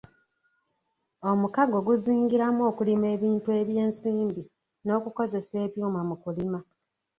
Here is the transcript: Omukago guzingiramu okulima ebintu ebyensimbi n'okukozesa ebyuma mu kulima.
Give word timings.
Omukago 1.29 1.77
guzingiramu 1.87 2.61
okulima 2.71 3.07
ebintu 3.15 3.49
ebyensimbi 3.61 4.43
n'okukozesa 4.85 5.53
ebyuma 5.65 6.01
mu 6.09 6.15
kulima. 6.23 6.59